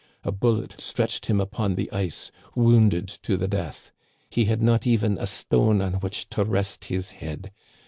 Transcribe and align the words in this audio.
A 0.23 0.31
bullet 0.31 0.81
stretched 0.81 1.27
him 1.27 1.39
upon 1.39 1.75
the 1.75 1.87
ice, 1.91 2.31
wounded 2.55 3.07
to 3.21 3.37
the 3.37 3.47
death. 3.47 3.91
He 4.31 4.45
had 4.45 4.59
not 4.59 4.87
even 4.87 5.19
a 5.19 5.27
stone 5.27 5.79
on 5.79 5.93
which 5.99 6.27
to 6.29 6.43
rest 6.43 6.85
his 6.85 7.11
head. 7.11 7.51